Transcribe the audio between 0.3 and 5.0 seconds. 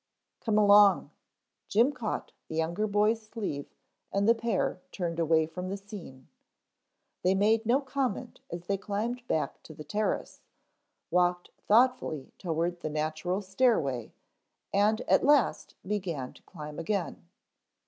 "Come along," Jim caught the younger boy's sleeve and the pair